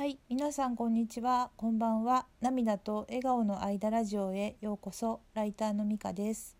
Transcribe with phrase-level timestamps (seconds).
[0.00, 2.24] はい、皆さんこんにちは、こんばんは。
[2.40, 5.20] 涙と笑顔の間ラジオへようこそ。
[5.34, 6.56] ライターのみかです。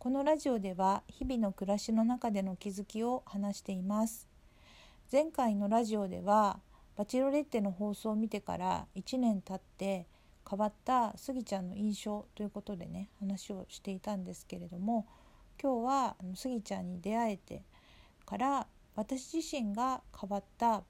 [0.00, 4.26] このラジオでは日々の暮らしの中での気づきを話しています。
[5.12, 6.58] 前回のラジオでは
[6.96, 10.08] バチロレッテの放送を見てから1年経って
[10.50, 15.06] 変わったスギちゃんの印象ということでね話をしていたんですけれども
[15.62, 17.62] 今日はスギちゃんに出会えて
[18.26, 18.66] から
[18.96, 20.82] 私自身が変わった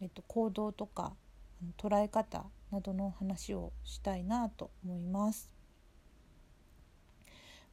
[0.00, 1.14] えっと、行動とか
[1.76, 5.50] 捉え方などの話をしたいなと思います。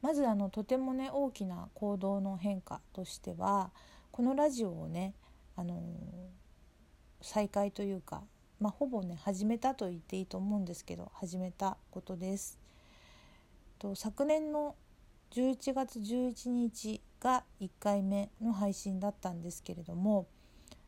[0.02, 3.70] まずあのとてもね大きな行動の変化としては
[4.12, 5.14] このラジオをね、
[5.56, 5.82] あの
[7.20, 8.22] 再開というか、
[8.60, 12.58] まあ、ほぼね始めたと言っていいと思うんですけど始めたことです。
[13.78, 14.74] と昨年の
[15.32, 20.26] 11月11日が1回目の配信だったんですけれども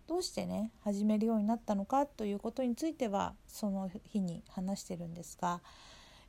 [0.08, 5.60] どうしてね始めるようになったのかということについてはその日に話してるんですが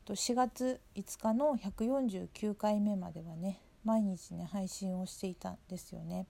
[0.06, 6.28] 4月5日の149回目まではね毎日ね配信をしていたんですよね。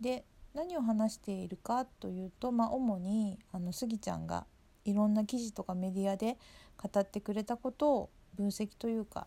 [0.00, 4.46] で何を話しているかというと、まあ、主にあのスギちゃんが
[4.84, 6.38] いろんな記事とかメディアで
[6.76, 9.26] 語ってくれたことを分析というか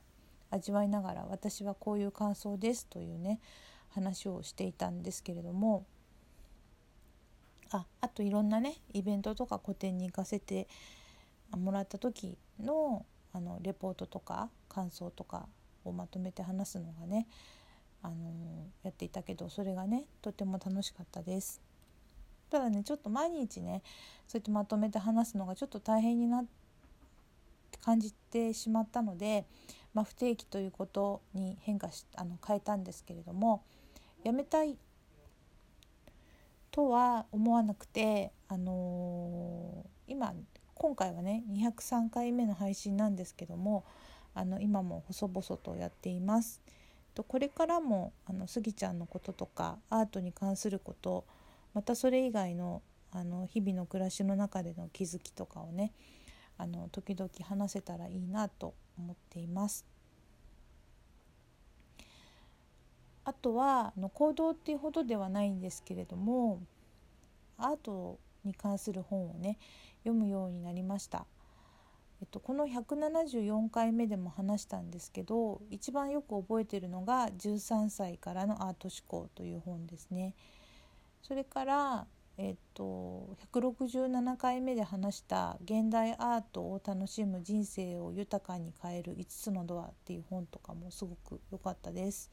[0.50, 3.40] 味わいながら私はこういう感想ですというね
[3.90, 5.86] 話をしていたんですけれども
[8.12, 10.68] といろんなねイベントとか個展に行かせて
[11.52, 15.48] もらった時のあのレポートとか感想とか
[15.86, 17.28] をまとめて話すのがね
[18.04, 18.16] あの
[18.84, 21.62] やっていたけどそれがねとても楽しかったです。
[22.50, 23.82] ただねちょっと毎日ね
[24.28, 26.46] そうやってまとめて話すのがちょっと大変になっ
[27.72, 29.46] て感じてしまったので、
[29.94, 33.64] まあ、不定期ということに変化しあの変えたんですけれども
[34.24, 34.76] やめたい
[36.72, 40.34] とは思わなくて、あのー、今
[40.74, 43.86] 今回はね203回目の配信なんですけども
[44.34, 46.62] あの今も細々とやっています。
[47.14, 51.26] とこれからもあのスギちゃんのこととかアートに関すること
[51.74, 52.82] またそれ以外の
[53.12, 55.92] あの日々の暮らしの中での気づきとかをね
[56.58, 59.91] あの時々話せたらいいなと思っています。
[63.32, 66.62] あとはの行動っていうほどではないんですけれども
[67.58, 69.58] アートに関する本をね
[70.04, 71.26] 読むようになりました。
[72.22, 80.36] えっと、この174回目でも話したんですけど一番よく覚えてるのが「13歳からのアート思考」という本ですね。
[81.22, 92.30] それから、えっと、167回目で話した「現代アートを楽しむ人生を豊かに変える5つのドア」っていう本とかもすごく良かったです。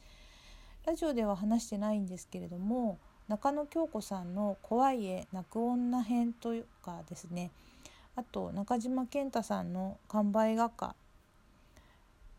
[0.87, 7.51] ラジオでは話してないんですけれども中野京子さんの「怖い絵泣く女編」というかですね。
[8.17, 10.97] あと中島健太さんの「完売画家」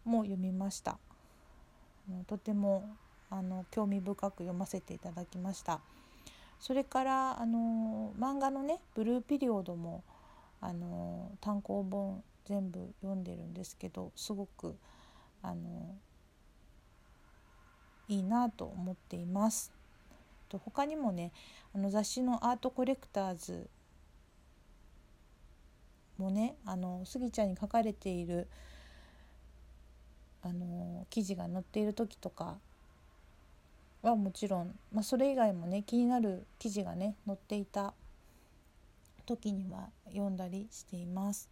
[0.03, 0.97] も読みました。
[2.25, 2.83] とても
[3.29, 5.79] あの興味深く読ませていただきました。
[6.59, 10.03] それからあの漫画のね「ブルーピリオドも」
[10.59, 14.75] あの単行本全部読んでるんですけどすごく
[15.41, 15.95] あの
[18.09, 19.79] いいなと思っています。
[20.49, 21.31] と他にもね
[21.73, 23.69] あの雑誌の「アートコレクターズ」
[26.17, 28.47] もねあのスギちゃんに書かれている
[30.41, 32.57] あの記事が載っている時とか
[34.01, 37.93] はもちろん、まあ、それ以外もね気になる記事がね載っていた
[39.25, 41.49] 時には読んだりしています。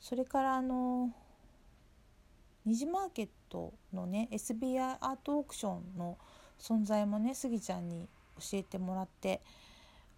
[0.00, 1.12] それからあの
[2.66, 6.16] 二次マーケットのね SBI アートオークションの
[6.58, 8.08] 存在もねスギちゃんに
[8.38, 9.42] 教えてもらって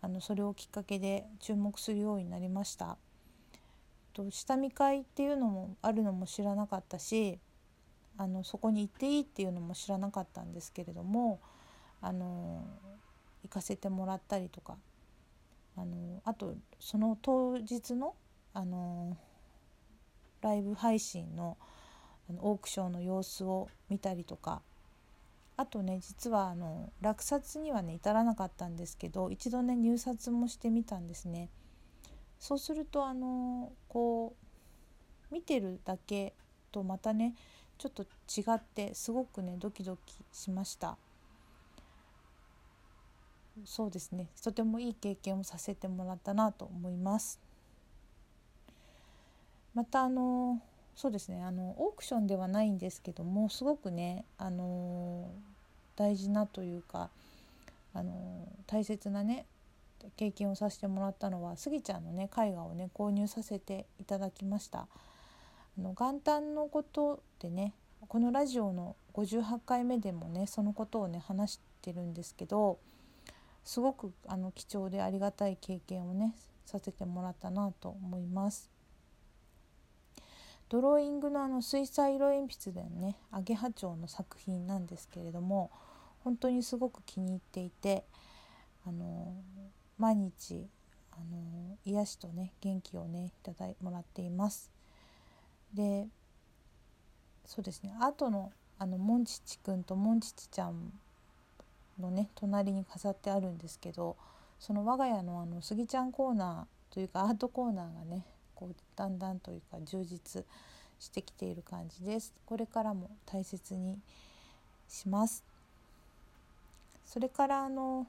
[0.00, 2.96] あのそれをきっかけで注目するようになりました。
[4.12, 7.38] と下見会っていうのもあるのも知らなかったし
[8.16, 11.38] あのそこに行っていいっていうのも知らなかったんですけれども
[12.00, 12.64] あの
[13.42, 14.76] 行かせてもらったりとか
[15.76, 18.14] あのあとその当日の
[18.54, 19.18] あの
[20.40, 21.58] ライブ配信の
[22.32, 24.62] のオークションの様子を見たりとか。
[25.58, 31.48] あとね実はあの落札にはね至らなかったんですけど一度ね入札もしてみたんですね。
[32.38, 34.34] そうするとあのこ
[35.30, 36.34] う見てるだけ
[36.70, 37.34] とまたね
[37.78, 40.98] ちょっと違ってすごくねドキドキしました。
[43.64, 44.28] そうですね。
[44.42, 47.40] とてもいい経験をさせてもらったなと思います。
[49.72, 50.60] またあの
[50.96, 55.30] そうですねあのオークションではないんですけどもすごくねあの
[55.94, 57.10] 大事なというか
[57.92, 58.12] あの
[58.66, 59.44] 大切なね
[60.16, 64.86] 経験をさせてもらったのはスギちゃんのね絵画をね購入させていただきました
[65.78, 67.74] あの元旦のことでね
[68.08, 72.78] このラジオの58回目でもねそのことをね話してるんですけど
[73.64, 76.34] すごくあの貴重でありがたい経験をね
[76.64, 78.75] させてもらったなと思います。
[80.68, 85.70] ドローイングのあの水彩色鉛筆でのねアゲハチョウの作品なんですけれども
[86.24, 88.04] 本当にすごく気に入っていて
[88.86, 89.34] あの
[89.98, 90.66] 毎日
[91.12, 94.70] あの癒しとね元気をねいただいもらっています。
[95.72, 96.08] で
[97.44, 100.92] そうですねあとのあのモンチッチくんとモンチッチちゃん
[101.98, 104.16] のね隣に飾ってあるんですけど
[104.58, 110.44] その我が家のあのスギちゃんコーナーというかアートコーナーがねこうだんだんというか充実
[110.98, 112.32] してきている感じです。
[112.46, 113.98] これからも大切に
[114.88, 115.44] します。
[117.04, 118.06] それからあの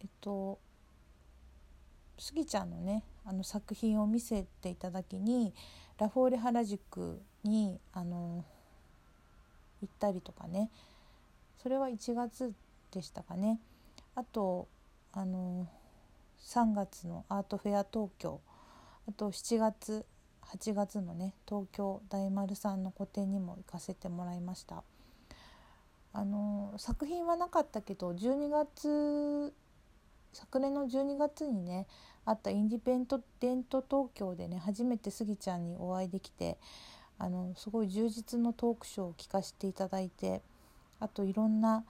[0.00, 0.58] えっと
[2.18, 5.52] スギちゃんのねあの作品を見せていただきに
[5.98, 8.44] ラフォーレ原宿にあの
[9.82, 10.70] 行ったりとかね。
[11.62, 12.52] それは1月
[12.92, 13.58] でしたかね。
[14.14, 14.68] あと
[15.12, 15.66] あの
[16.44, 18.40] 3月のアートフェア東京。
[19.08, 20.06] あと7月
[20.42, 24.82] 8月のね東京大丸さんの個展にも行かせてもらいました。
[26.12, 29.52] あの作品はなかったけど12月
[30.32, 31.86] 昨年の12月にね
[32.24, 33.06] あったインディペン
[33.40, 36.56] デント東京でね初めてスギちゃんにお会いできて
[37.18, 40.40] あのすごい充実のトークショーを聞かせていただいて
[41.00, 41.84] あといろんな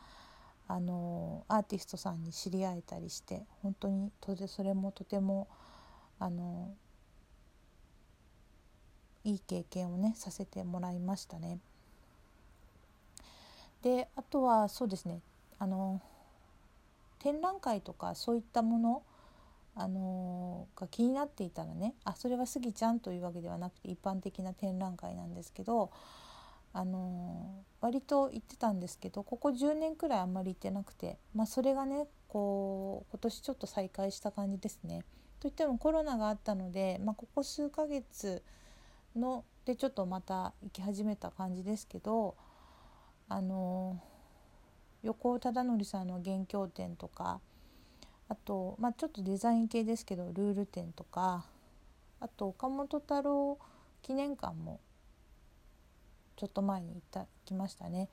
[0.66, 5.46] あのアーティストさんに知り合えたりして本当にとそれもとても
[6.18, 6.74] あの
[9.24, 11.58] いい経験をねさせてもらいましたね。
[13.82, 15.20] であとはそうですね
[15.58, 16.00] あの
[17.18, 19.02] 展覧会とかそういったもの
[19.76, 25.90] あのが気になっていたらねあそれはスギちゃんというわけではなくて一般的な展覧会なんですけど
[26.74, 35.04] あの割と行ってたんですけどここ10年くらいあんまり行ってなくて、まあ、それがねこう今年ちょっと再開した感じですね。
[35.38, 38.42] といってもコロナがあったので、まあ、ここ数ヶ月
[39.14, 42.34] のでちょっとまた行き始めた感じですけど
[43.28, 44.00] あの
[45.02, 47.40] 横尾忠則さんの元凶展とか
[48.28, 51.44] あと、まあ、ちょっとデザイン系ですけどルール展とか
[52.20, 53.58] あと岡本太郎
[54.02, 54.80] 記念館も
[56.36, 58.08] ちょっと前に行った行きましたね。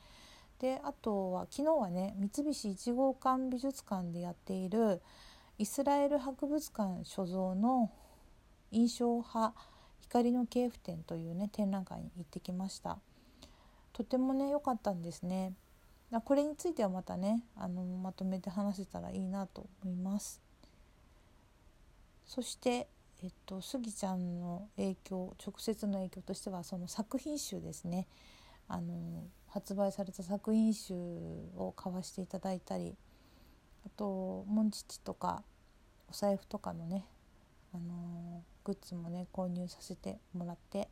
[0.59, 5.01] であとは昨日はね三菱一号館美術館でやっている
[5.57, 7.91] イスラエル博物館所蔵の
[8.71, 9.53] 印象派
[10.01, 12.99] 光の系譜展というね展覧会に行ってきました。
[13.93, 15.53] とてもね良かったんですね。
[16.25, 20.41] これについてはまたねあのまとめて話せたらいいなと思います。
[22.25, 22.87] そして
[23.23, 28.07] えっと、スギちゃんの影響直接の影響としてはその作品集ですね
[28.67, 30.93] あの発売された作品集
[31.55, 32.95] を買わせていただいたり
[33.85, 35.43] あとモンチチとか
[36.09, 37.05] お財布とかのね、
[37.73, 40.89] あのグッズもね購入させてもらって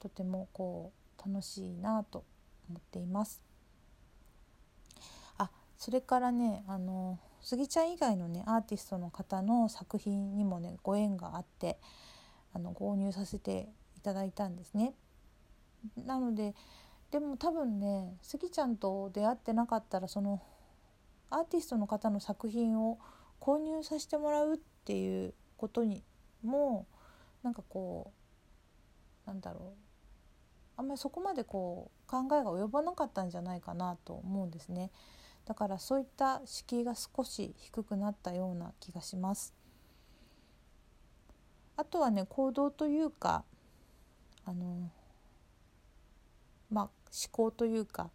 [0.00, 2.24] とてもこう楽しいなと
[2.68, 3.42] 思っています。
[5.38, 7.18] あそれからねあの
[7.48, 11.78] スギちゃん以外のねアーティストの方の作品にもねご縁があって
[12.52, 14.92] あの購入させていただいたんですね。
[15.96, 16.54] なので
[17.10, 20.42] でも多分ねスギちゃんと出会ってなかったらその
[21.30, 22.98] アーティストの方の作品を
[23.40, 26.04] 購入させてもらうっていうことに
[26.42, 26.86] も
[27.42, 28.12] なんかこ
[29.24, 29.62] うなんだろう
[30.76, 34.90] あんまりそこまでこう考えが及ばなかったんじゃないかなと思うんですね。
[35.48, 39.54] だからそういった敷居が少し低くなったような気がします。
[41.74, 43.44] あとはね行動というか
[44.44, 44.90] あの
[46.70, 46.90] まあ思
[47.32, 48.10] 考というか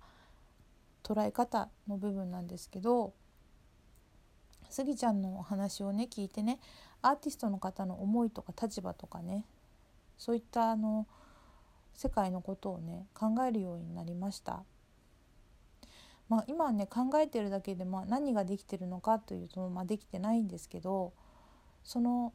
[1.02, 3.14] 捉え方の部分なんですけど
[4.70, 6.60] スギちゃんのお話をね聞いてね
[7.02, 9.44] アーティストの方の思いとか立場とかね
[10.20, 11.08] そういったあの
[11.96, 14.64] 世界のことをね考えるようになりました。
[16.30, 21.14] まあ、今ね考えてるだけで、まあ、何ができてるのかというと、まあ、できてないんですけど
[21.84, 22.34] その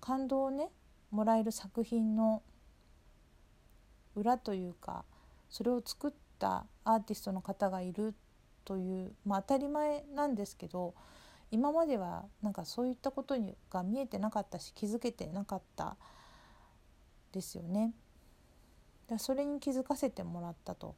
[0.00, 0.70] 感動をね
[1.10, 2.42] もらえる作品の
[4.16, 5.04] 裏というか
[5.48, 8.14] それを作ったアーティストの方がいる
[8.64, 10.94] という、まあ、当たり前なんですけど
[11.50, 15.96] 今まではなんかそういったことにが見えてなかったし気づけてなかった
[17.32, 17.92] ですよね。
[19.18, 20.96] それに気づかせてもらったと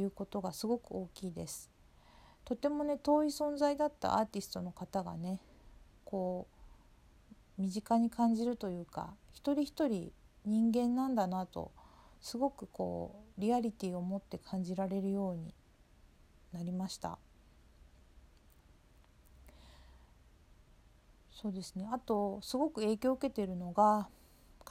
[0.00, 1.70] いうことがすごく大きいです。
[2.44, 5.40] とてもね遠い存在だったアーティストの方がね
[6.04, 6.46] こ
[7.58, 10.12] う身近に感じるというか一人一人
[10.46, 11.72] 人間なんだなと
[12.22, 15.52] すごくこうリアリティを持って感じられるように
[16.52, 17.18] なりました。
[21.30, 24.08] そうですねあとすごく影響を受けているのが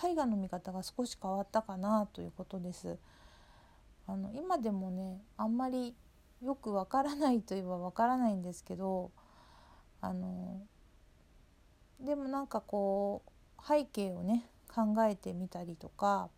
[0.03, 2.97] 絵画の見方が少し変わったかなということです。
[4.07, 5.95] あの今でもねあんまり
[6.41, 9.11] よくわからないといえばわからないんですけど
[10.01, 10.61] あの
[11.99, 13.23] でもなんかこ
[13.57, 16.29] う背景をね考えてみたりとか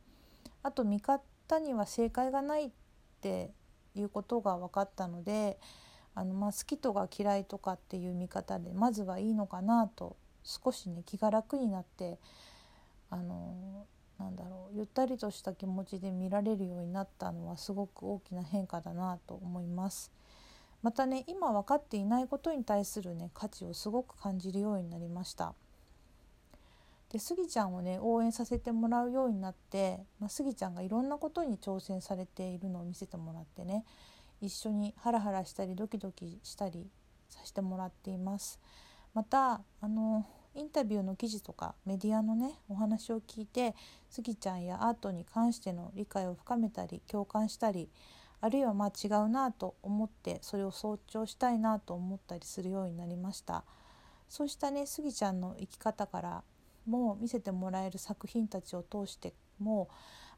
[0.64, 2.72] あと見方には正解がないっ
[3.22, 3.52] て
[3.96, 5.60] いうことが分かったので
[6.16, 12.18] あの、まあ、好きとか嫌いとかっていう見方でまずはいいのかなと少しね気が楽になって
[13.10, 13.86] あの
[14.20, 20.12] なんだろうゆったりとした気持ちで見られるようになったのはすごく大きな変化だなと思います。
[20.82, 25.54] またね今分かっていないことに対するね価値をすごく感じるようになりました。
[27.12, 33.84] でスギちゃんをね応援させてもらうようになって、まあ、スギちゃんがいろんなことに挑戦されているのを見せてもらってね
[34.42, 36.88] 一緒にハラハラしたりドキドキしたり
[37.28, 38.60] させてもらっています。
[39.14, 40.26] またあの
[40.56, 43.76] インタビューの記事とかメディアのねお話を聞いて
[44.10, 47.90] スギちゃんやアートに関しての理解を深めたり共感したり
[48.42, 53.64] あるいはまあ違うなと思ってそれを尊重したいなと思ったりするようになりました。
[54.30, 56.44] そうしたねスギちゃんの生き方から
[56.86, 59.90] も見せてもらえる作品たちを通しても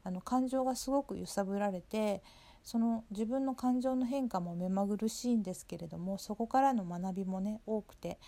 [0.02, 2.22] あの感情がすごく揺さぶられて
[2.62, 8.18] その自分の感情の変化も目まぐるしいんですけれどもそこからの学びもね多くて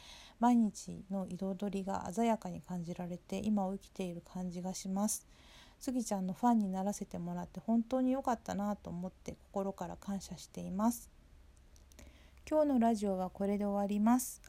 [0.41, 5.26] 毎日の彩りが鮮やかに感じられて今を生きている感じがします。
[5.79, 11.11] スギちゃんのファンにならせてもらって本当に良かったなと思って心から感謝しています。
[12.49, 14.43] 今日のラジオはこれで終わります。